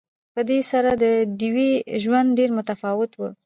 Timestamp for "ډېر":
2.37-2.49